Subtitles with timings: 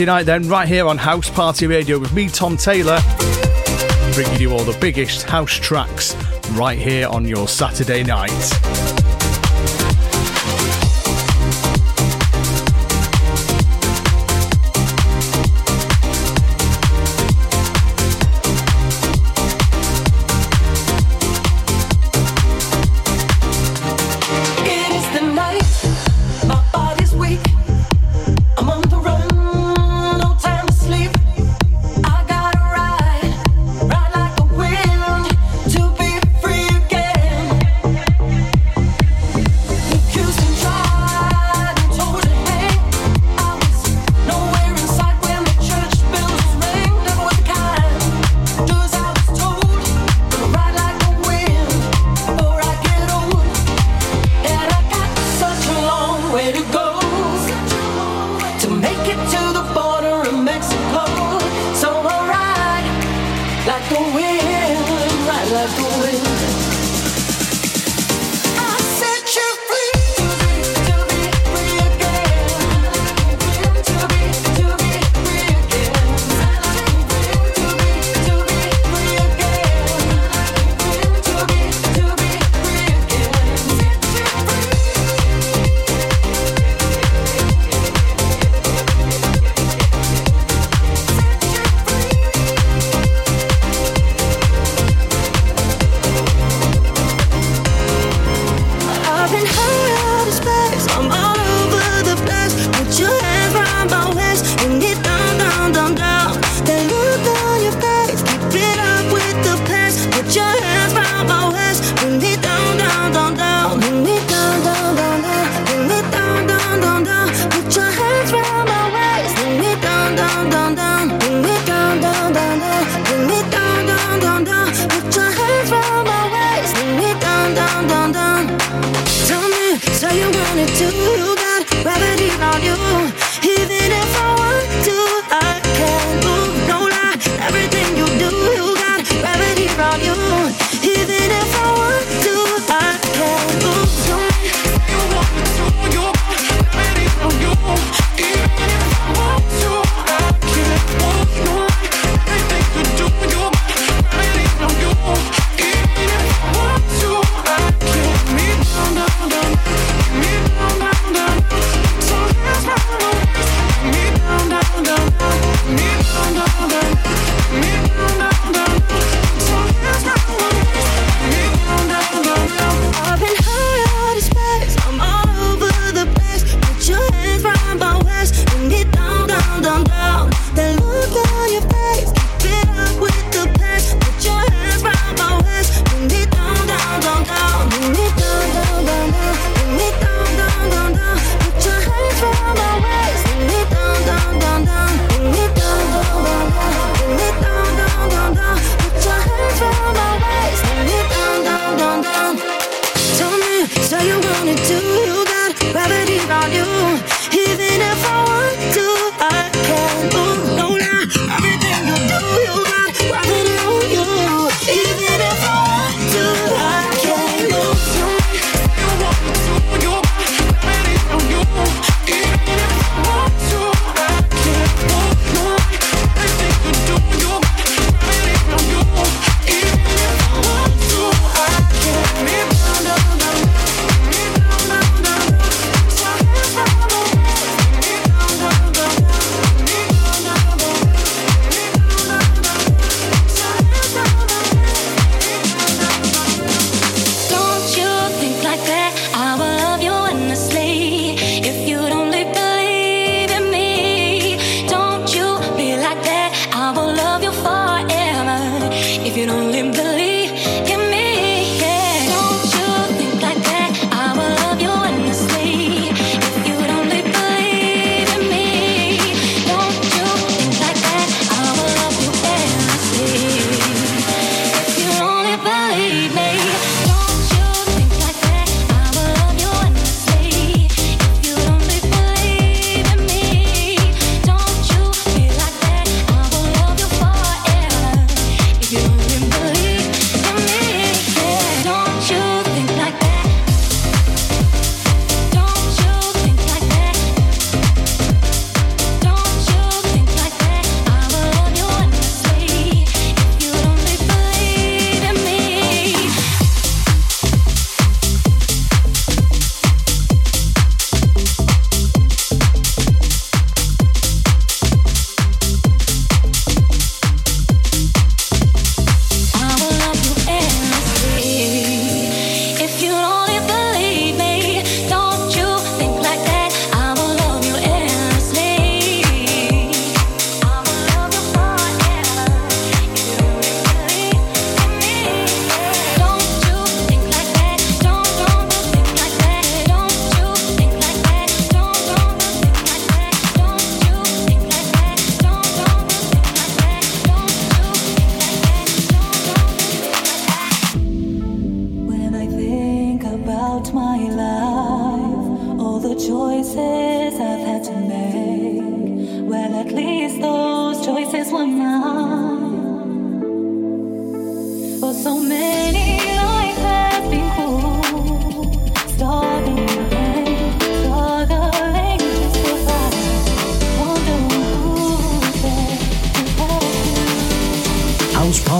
[0.00, 2.98] Saturday night, then, right here on House Party Radio with me, Tom Taylor,
[4.14, 6.14] bringing you all the biggest house tracks
[6.52, 8.89] right here on your Saturday night.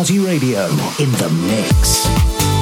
[0.01, 0.65] Party Radio
[0.99, 2.60] in the mix.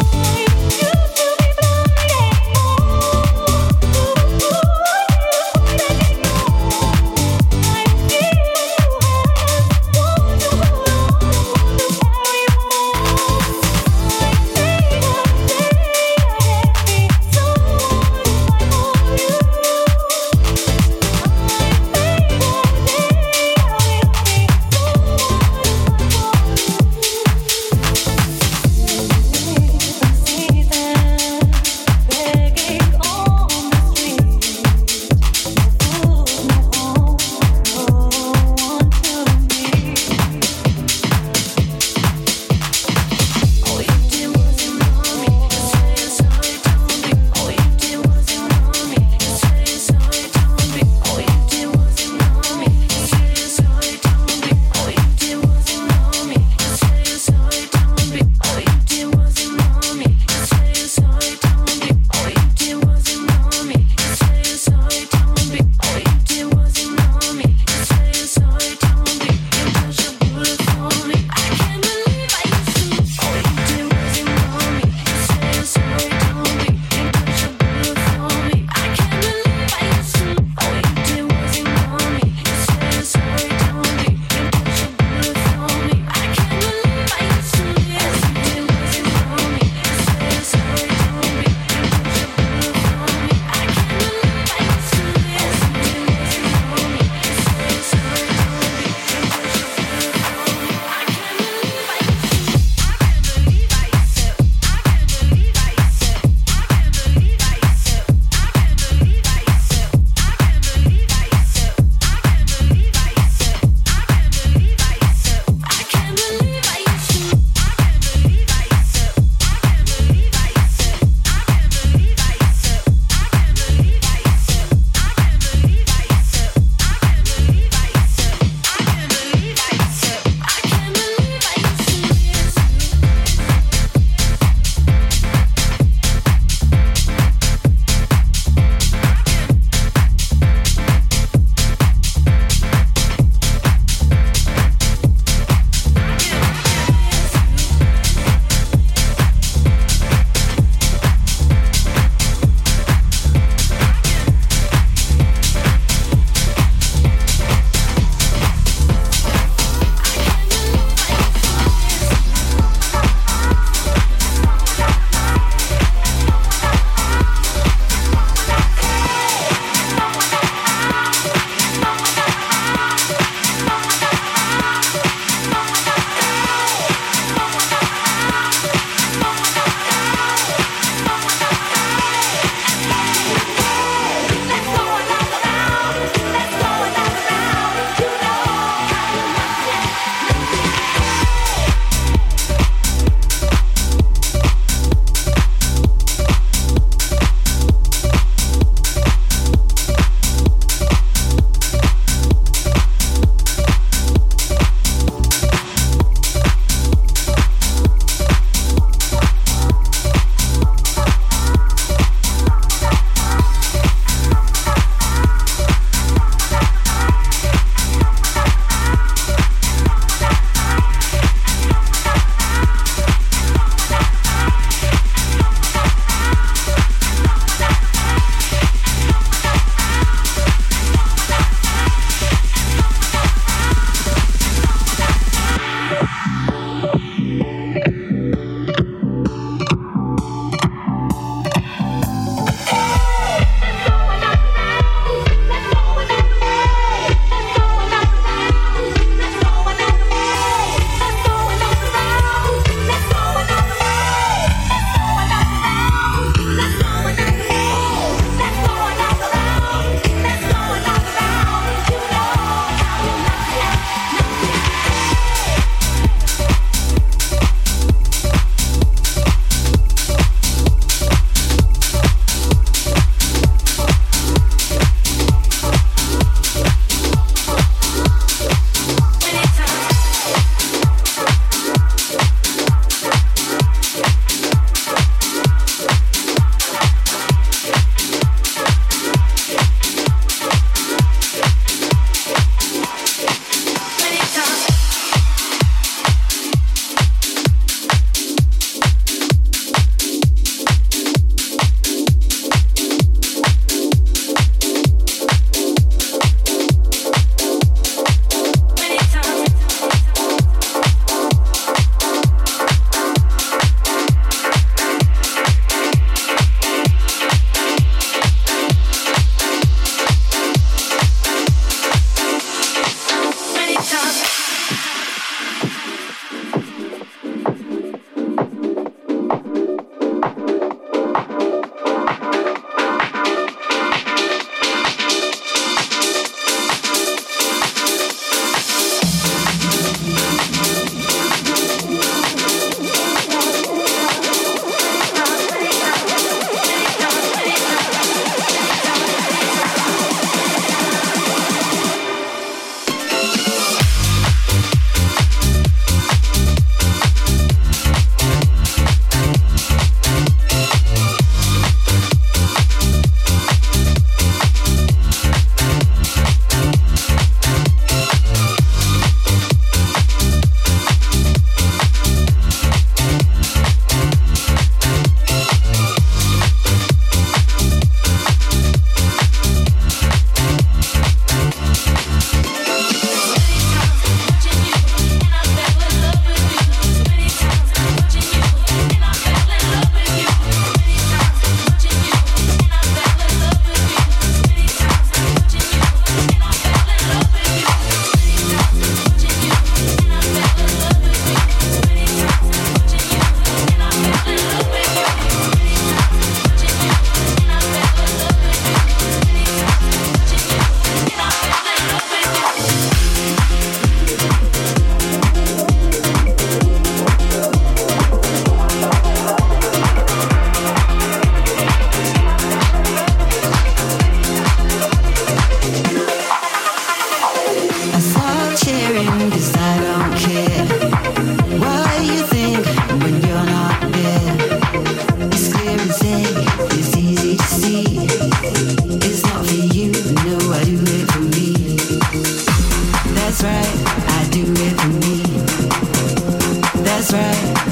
[447.12, 447.67] right.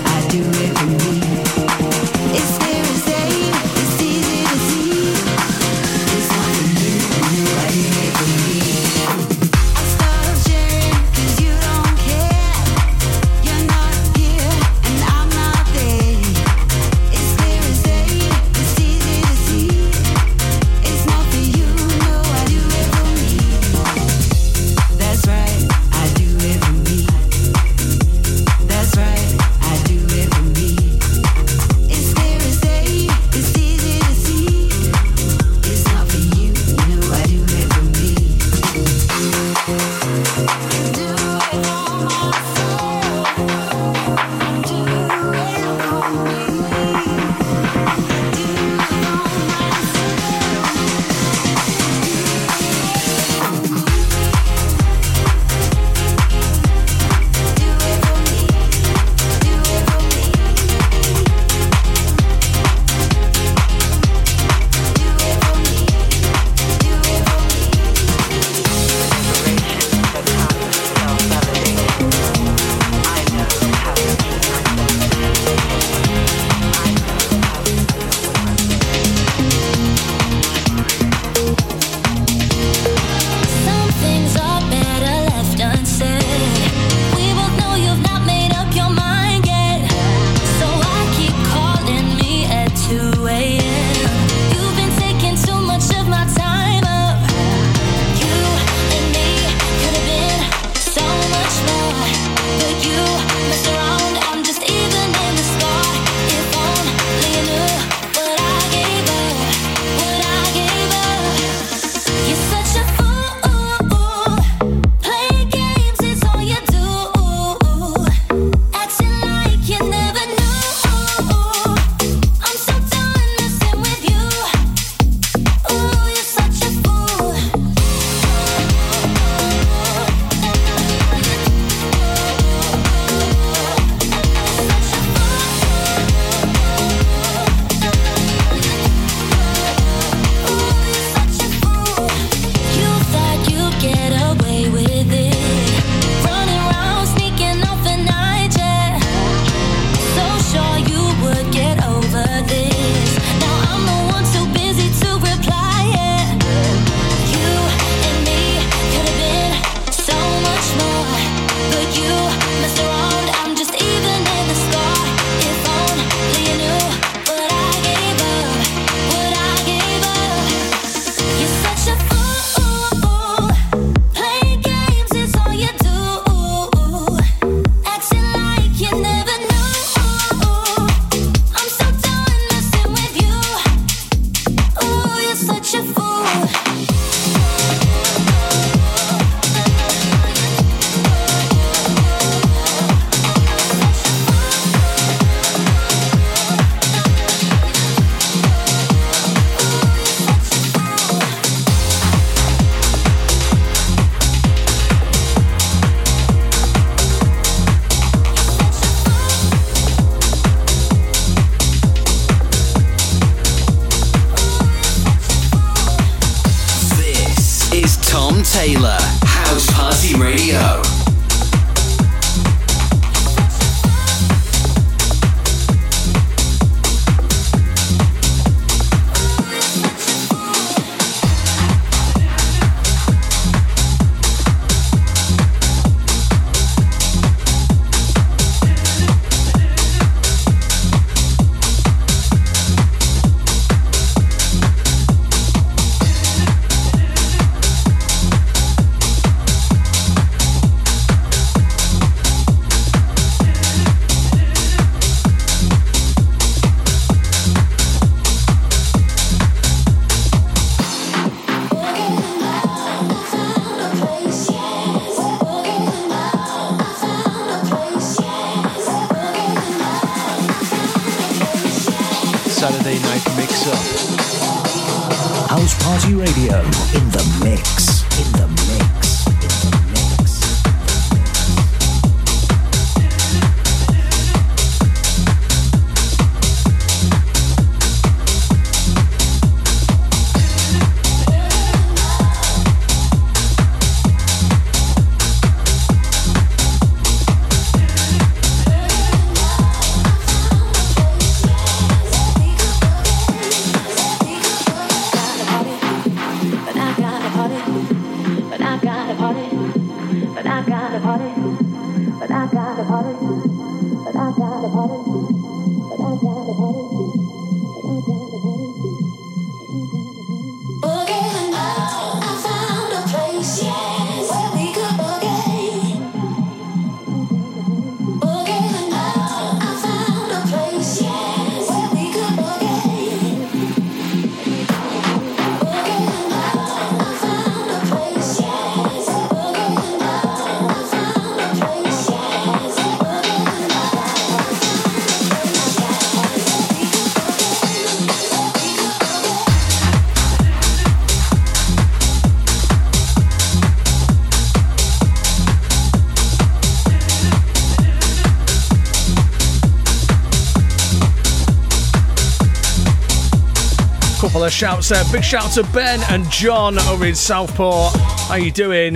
[364.56, 365.04] Shouts there.
[365.12, 367.94] Big shout to Ben and John over in Southport.
[367.94, 368.94] How you doing?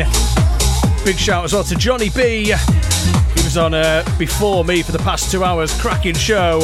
[1.04, 2.44] Big shout as well to Johnny B.
[2.44, 5.78] He was on uh, before me for the past two hours.
[5.78, 6.60] Cracking show.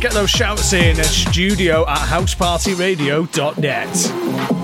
[0.00, 4.57] Get those shouts in at studio at housepartyradio.net.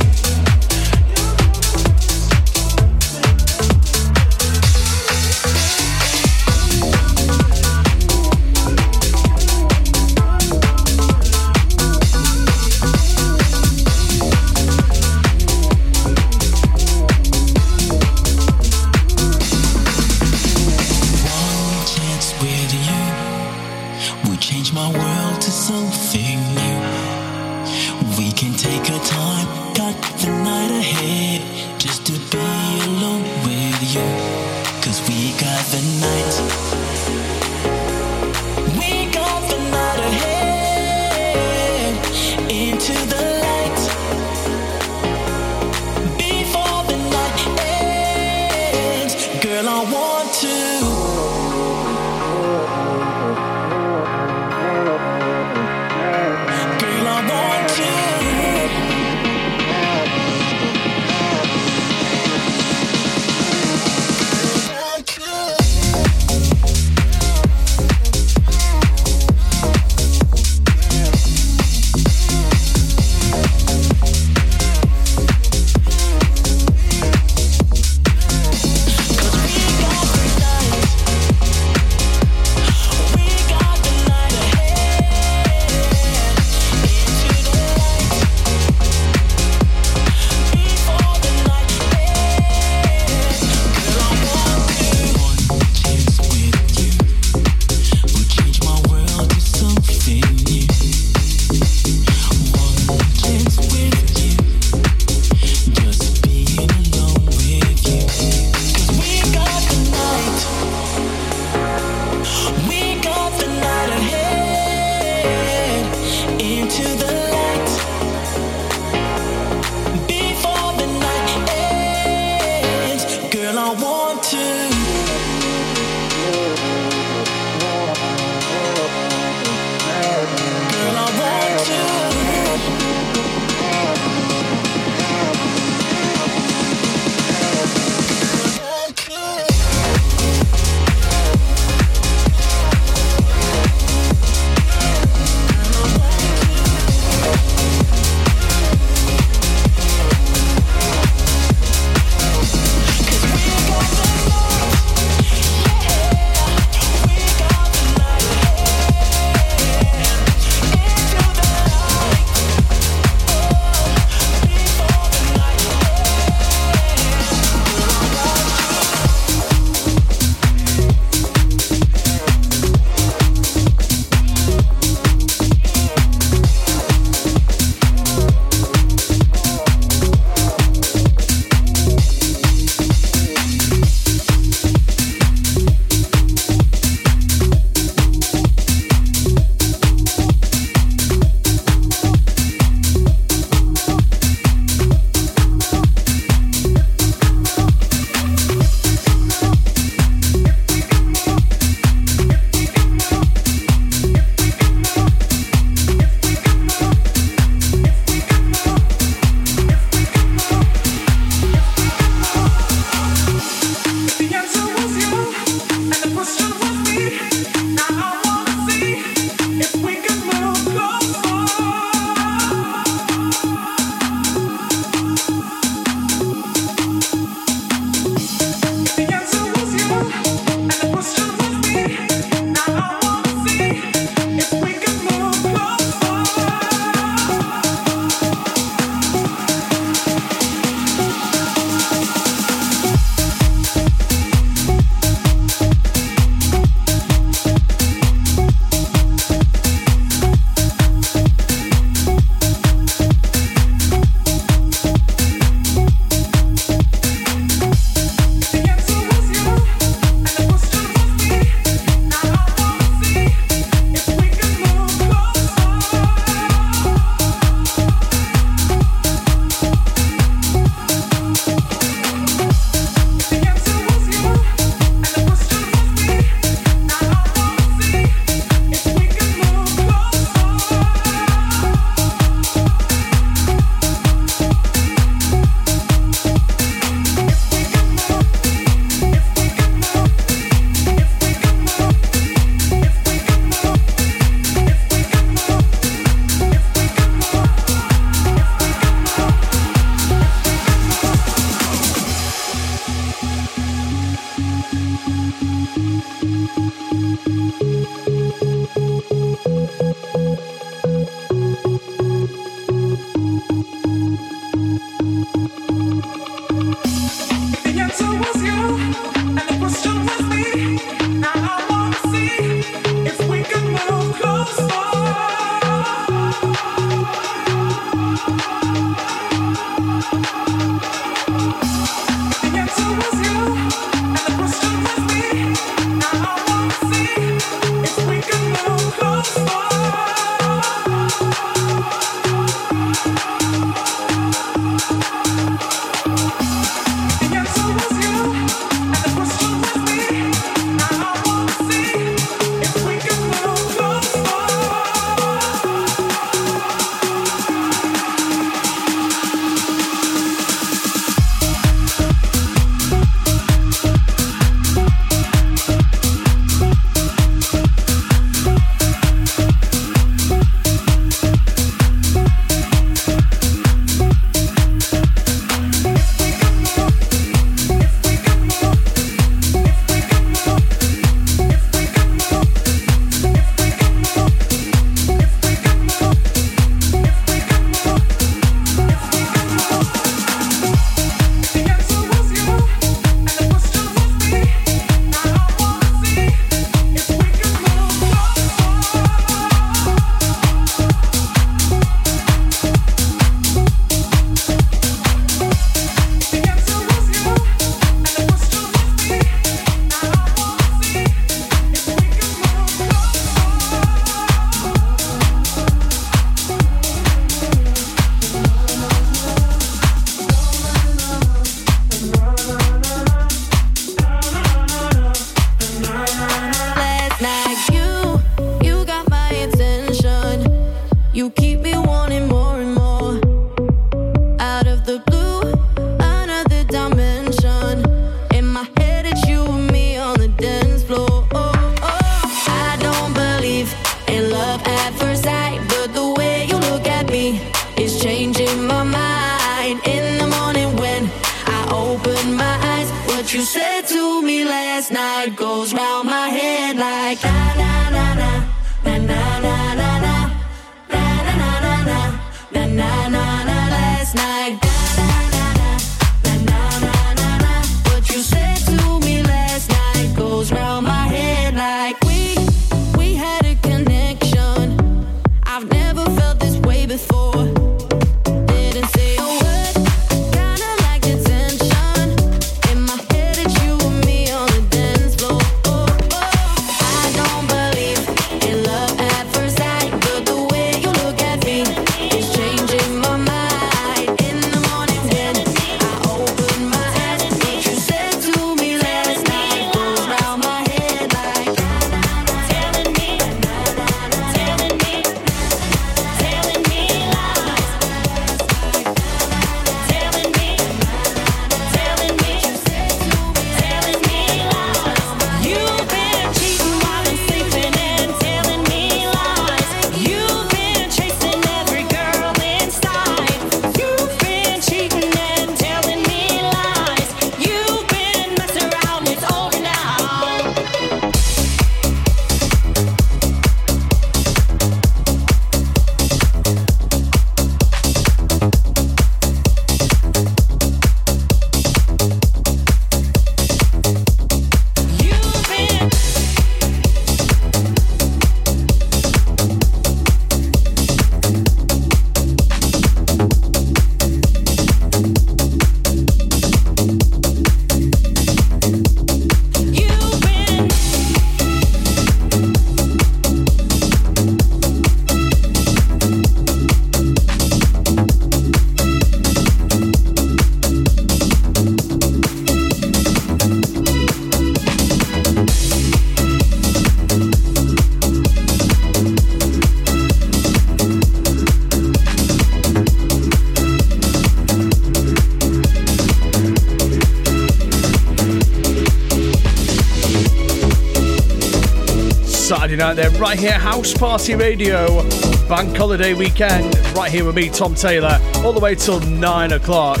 [593.00, 595.02] there, right here, House Party Radio,
[595.48, 600.00] Bank Holiday Weekend, right here with me, Tom Taylor, all the way till 9 o'clock.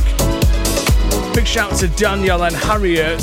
[1.34, 3.22] Big shout out to Danielle and Harriet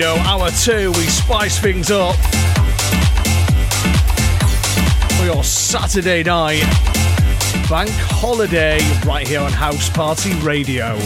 [0.00, 2.16] Casino, hour two, we spice things up
[5.18, 6.62] for your Saturday night
[7.68, 10.96] bank holiday right here on House Party Radio.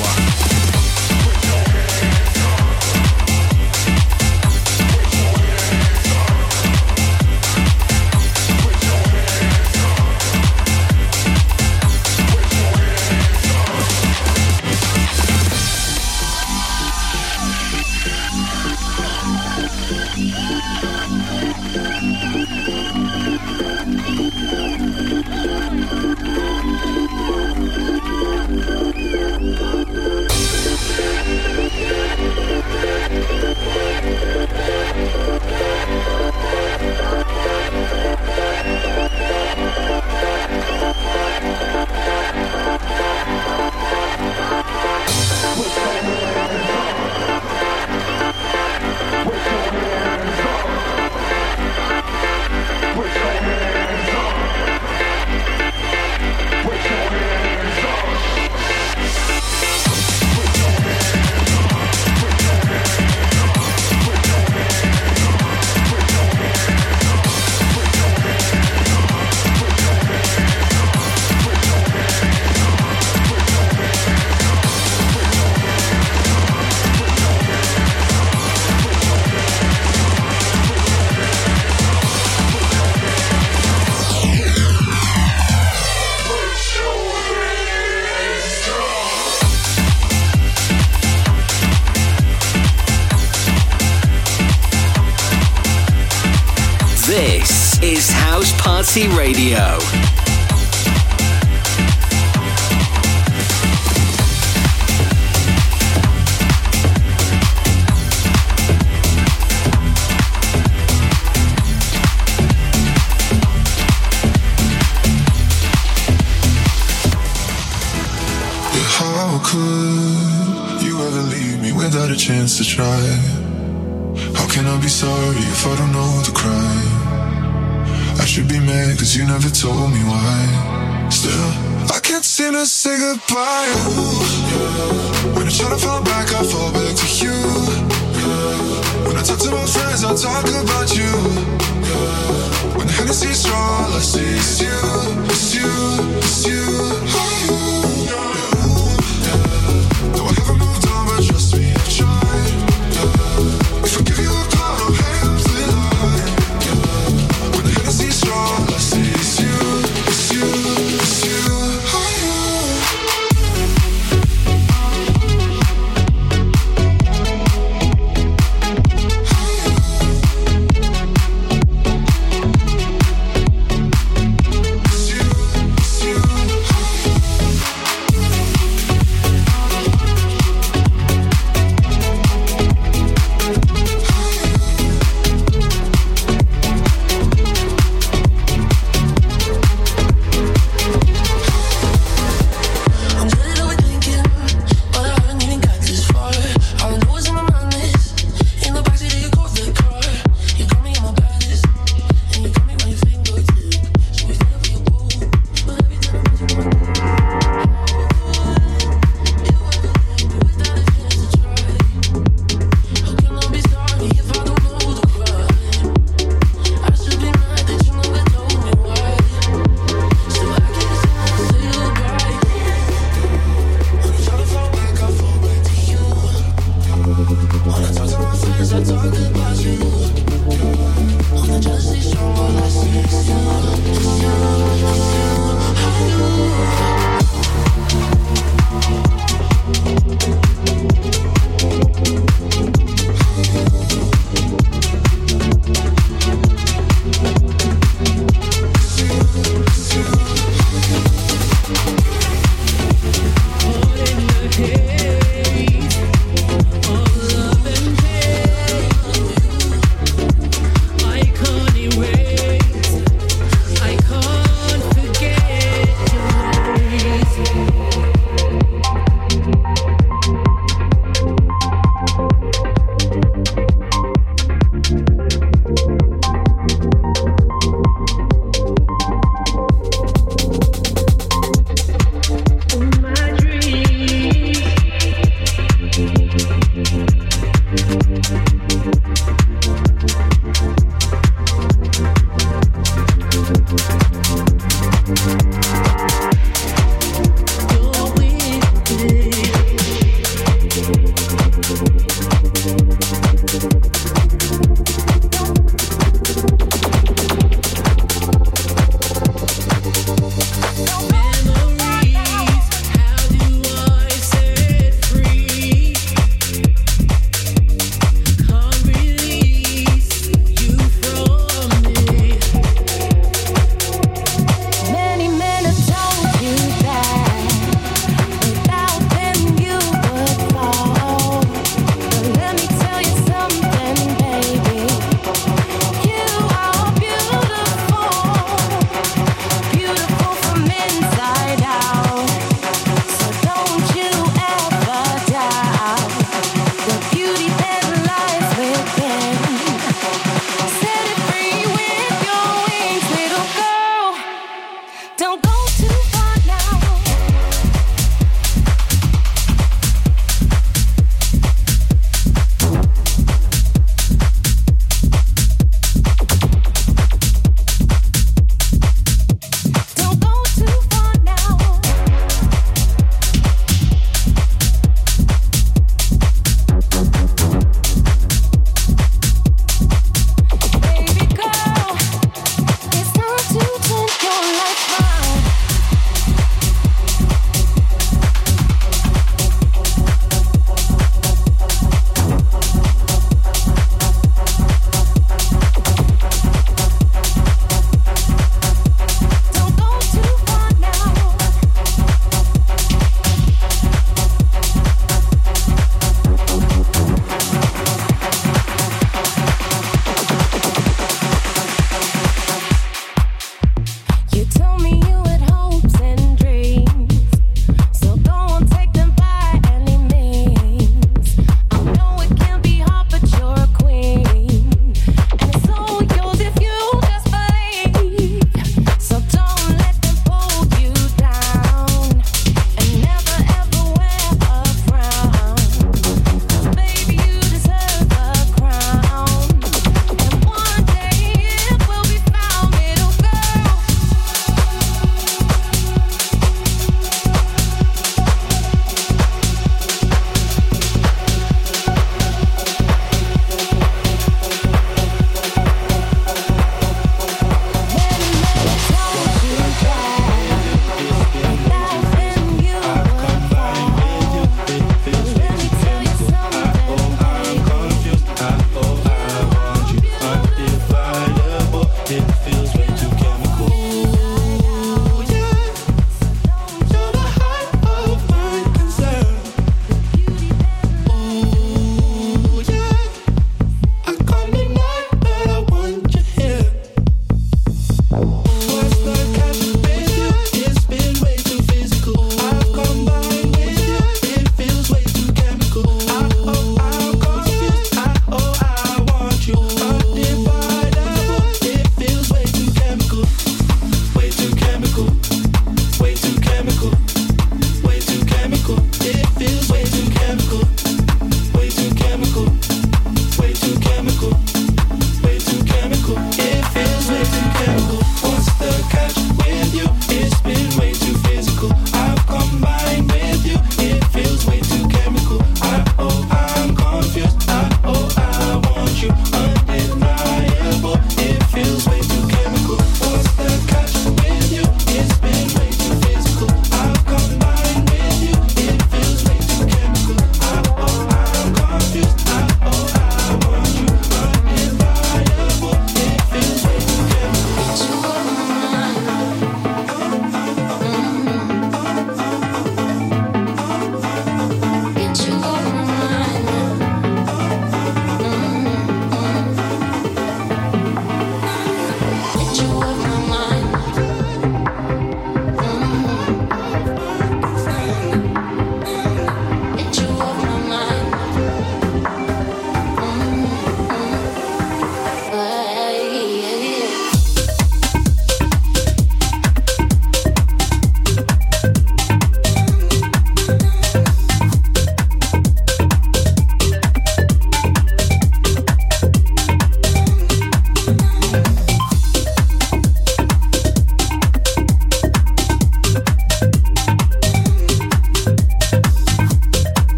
[99.02, 99.73] Radio.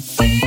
[0.00, 0.37] something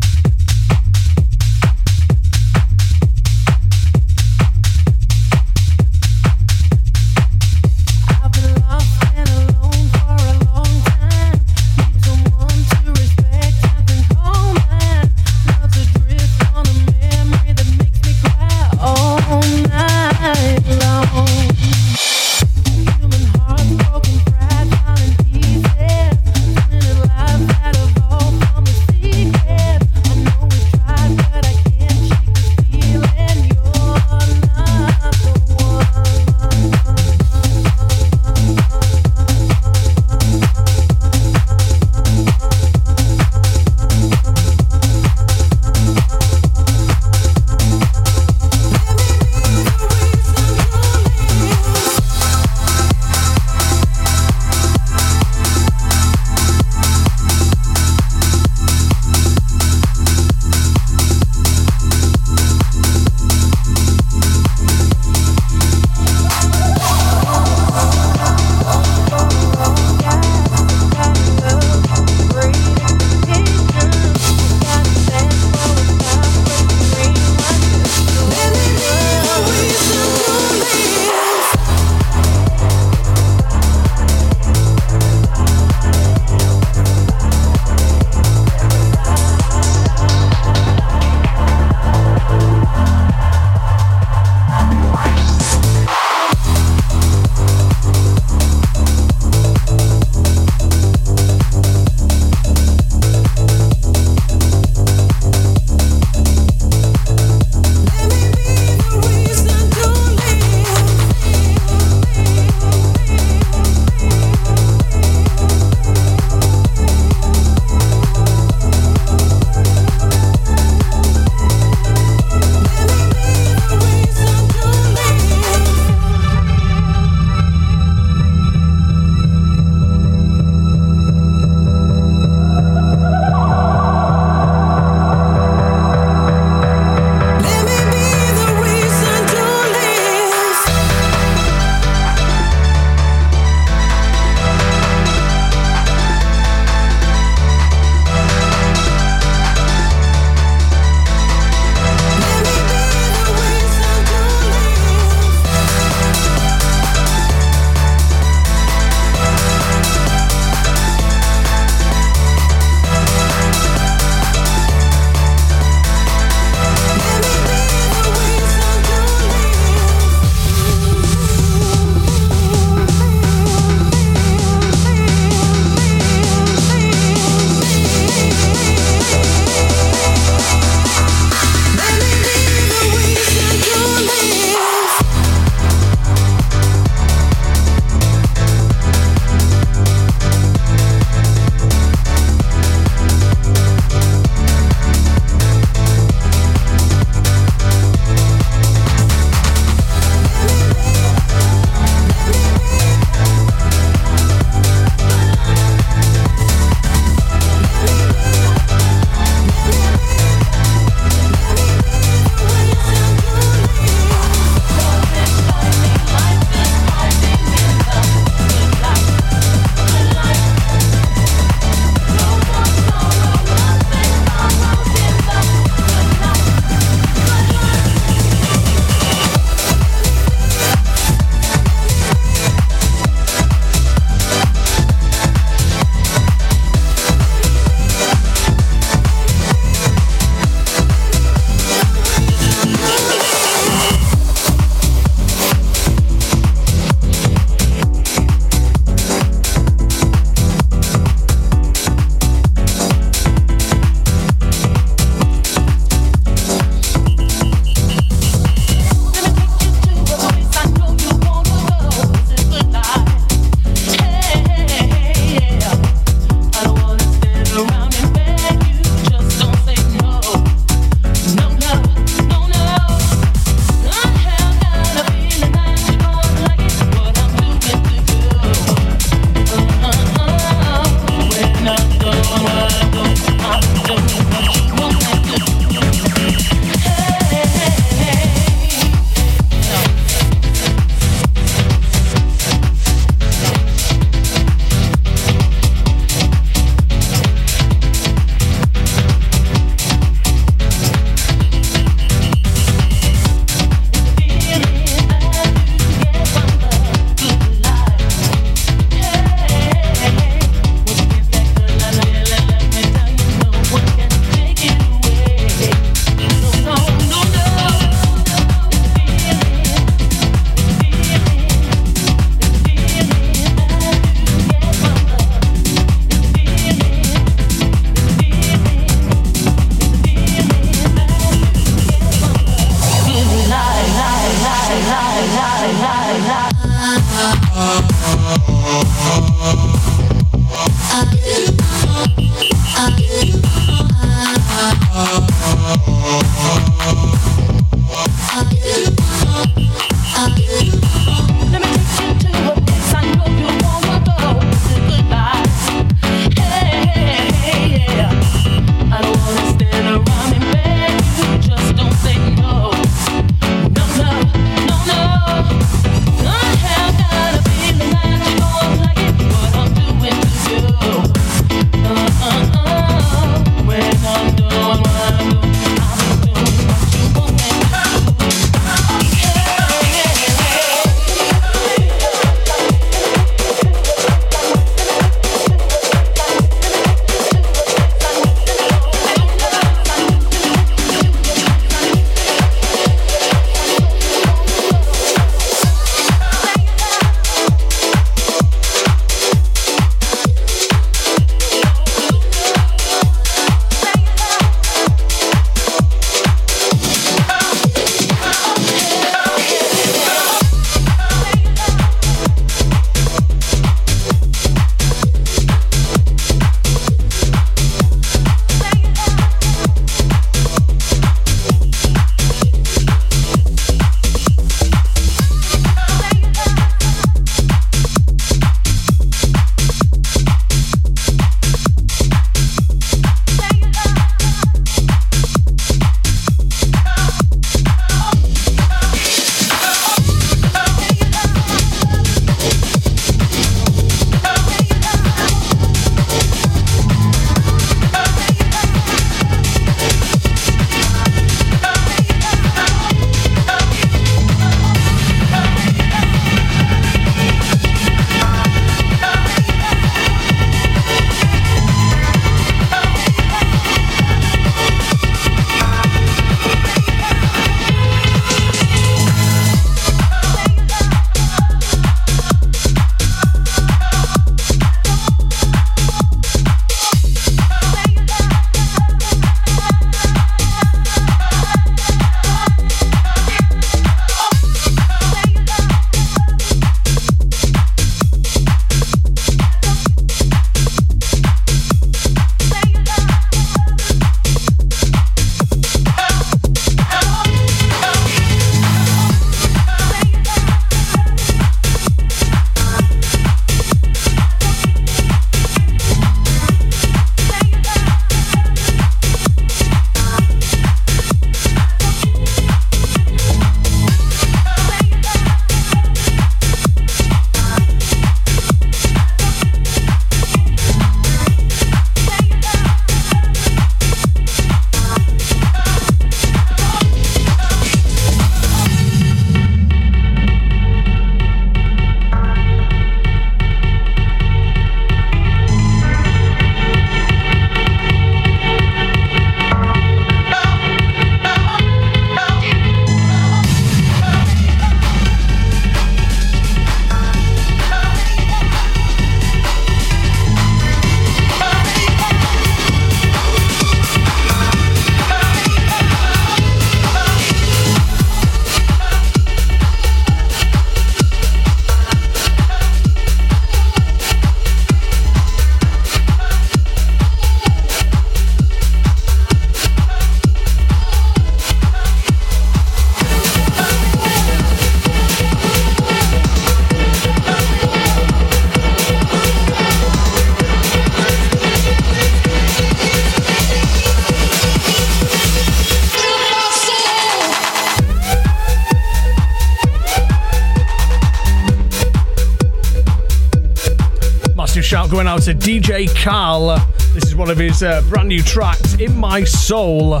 [594.56, 596.56] going out to DJ Carl.
[596.94, 600.00] This is one of his uh, brand new tracks, In My Soul.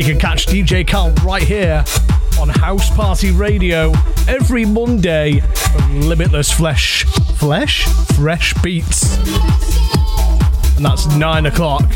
[0.00, 1.84] You can catch DJ Carl right here
[2.40, 3.92] on House Party Radio
[4.26, 7.04] every Monday of Limitless Flesh.
[7.36, 7.84] Flesh?
[8.16, 9.16] Fresh Beats.
[10.76, 11.88] And that's 9 o'clock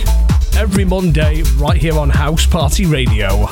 [0.55, 3.49] every Monday right here on House Party Radio.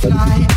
[0.00, 0.49] fly.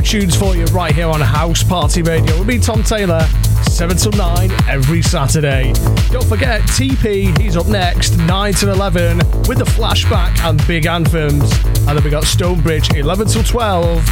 [0.00, 2.38] Tunes for you right here on House Party Radio.
[2.38, 3.20] With me, Tom Taylor,
[3.64, 5.72] 7 till 9 every Saturday.
[6.10, 11.52] Don't forget, TP, he's up next, 9 till 11, with the flashback and big anthems.
[11.86, 14.04] And then we got Stonebridge, 11 till 12.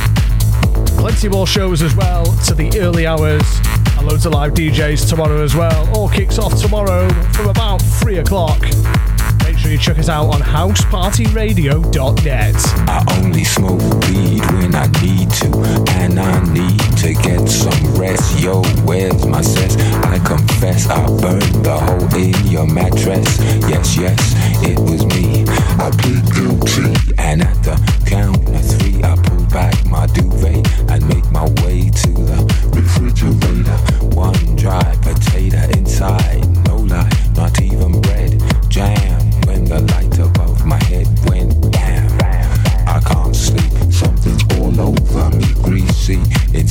[0.99, 3.43] Plenty more shows as well to the early hours.
[3.97, 5.89] And loads of live DJs tomorrow as well.
[5.97, 8.61] All kicks off tomorrow from about 3 o'clock.
[9.71, 12.57] Sure you check us out on housepartyradio.net.
[12.89, 15.47] I only smoke weed when I need to,
[15.91, 18.41] and I need to get some rest.
[18.41, 19.77] Yo, where's my sense?
[20.07, 23.39] I confess I burned the hole in your mattress.
[23.69, 24.35] Yes, yes,
[24.67, 25.45] it was me.
[25.79, 31.07] I plead guilty, and at the count of three, I pull back my duvet and
[31.07, 32.45] make my way to the
[32.75, 33.79] refrigerator.
[34.17, 36.50] One dry potato inside,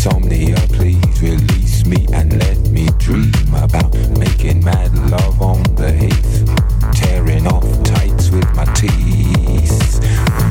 [0.02, 6.48] Insomnia, please release me and let me dream about making mad love on the heath.
[6.94, 10.00] Tearing off tights with my teeth.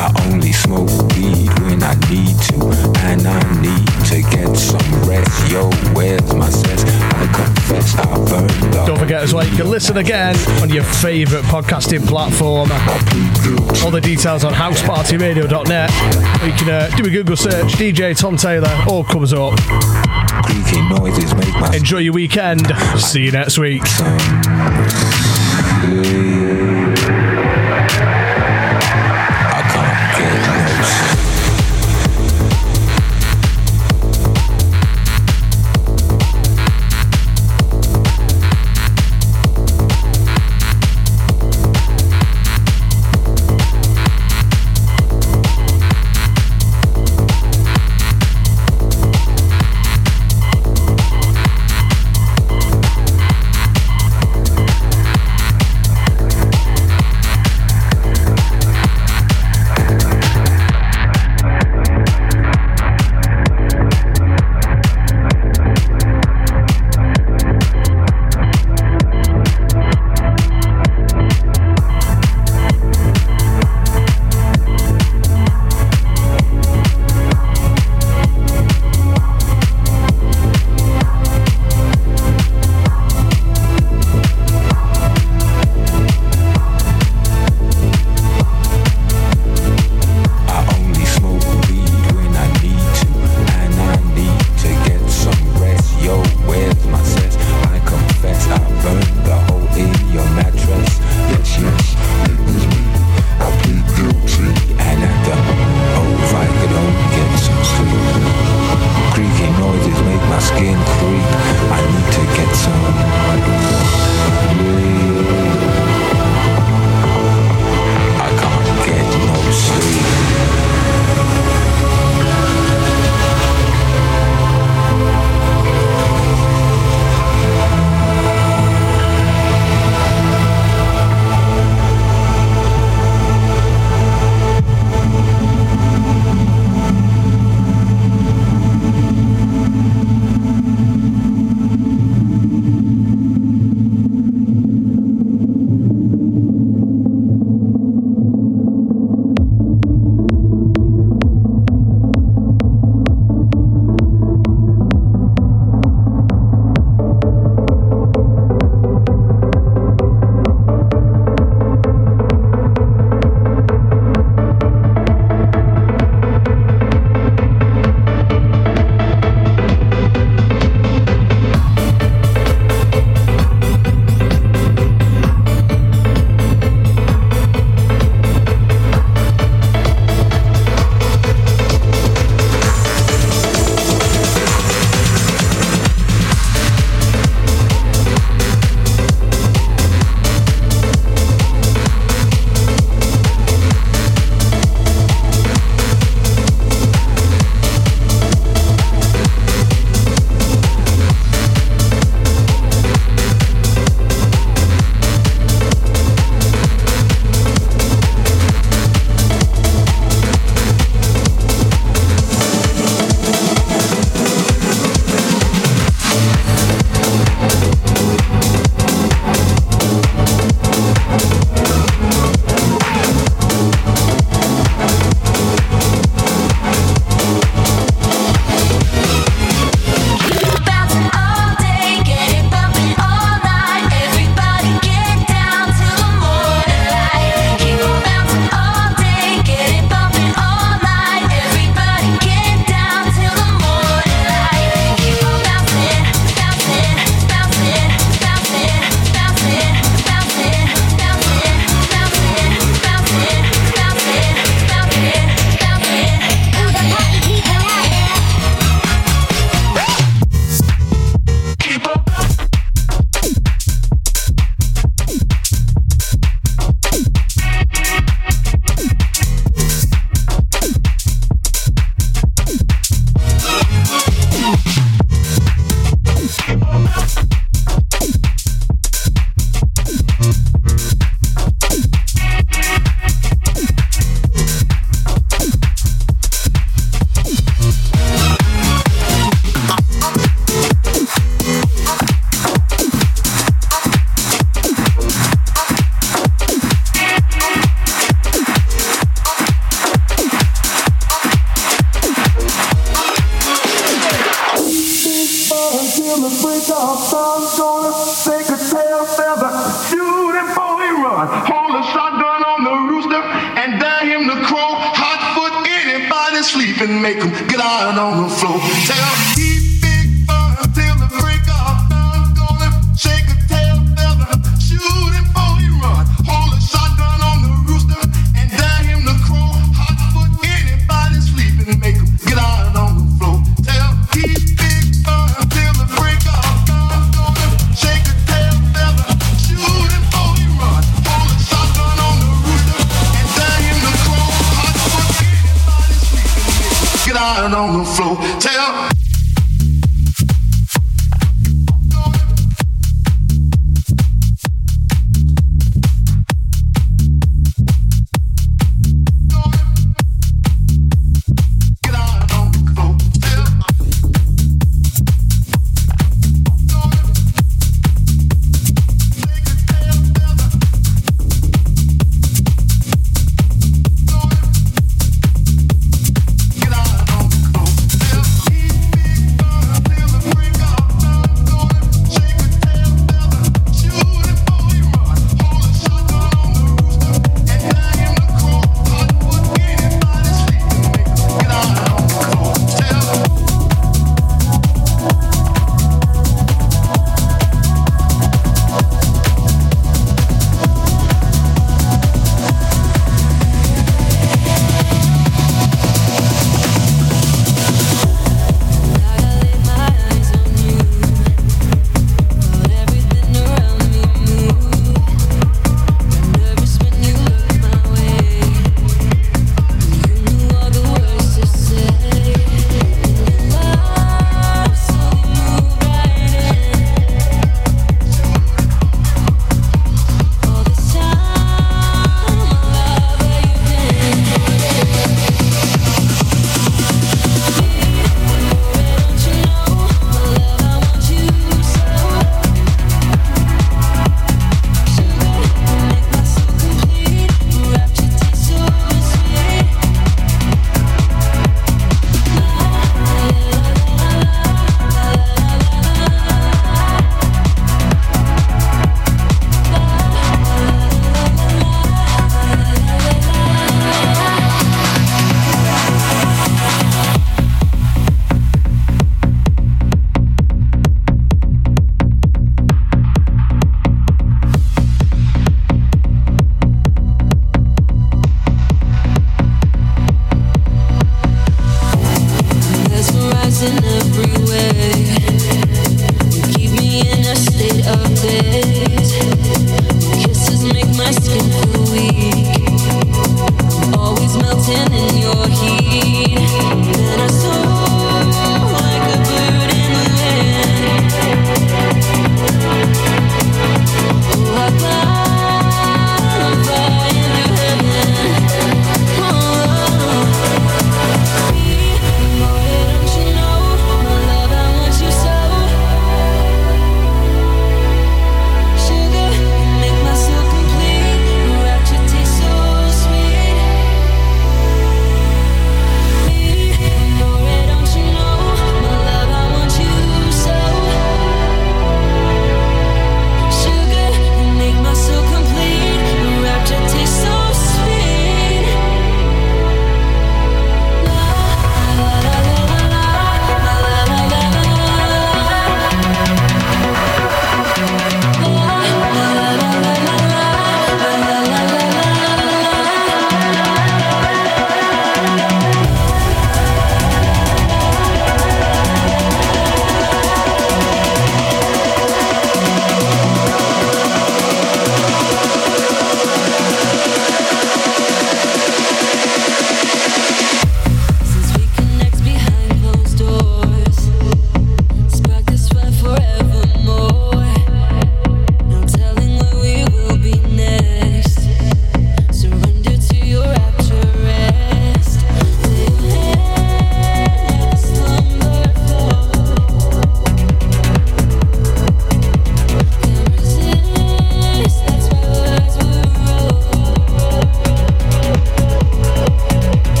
[0.00, 2.72] I only smoke weed when I need to,
[3.04, 5.52] and I need to get some rest.
[5.52, 6.84] Yo, where's my sense?
[7.12, 7.94] I confess
[8.86, 12.70] Don't forget as well, you can listen again on your favourite podcasting platform.
[13.84, 15.90] All the details on housepartyradio.net.
[16.42, 19.58] Or you can uh, do a Google search, DJ Tom Taylor, all comes up.
[20.44, 22.72] creaking noises make my Enjoy your weekend.
[22.98, 23.82] See you next week.